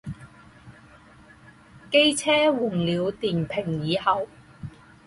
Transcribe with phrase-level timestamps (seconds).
[1.91, 4.27] 机车换了电瓶以后